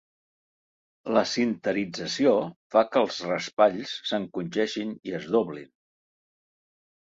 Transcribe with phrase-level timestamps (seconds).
[1.17, 2.31] La sinterització
[2.77, 5.71] fa que els raspalls s'encongeixin i es doblin.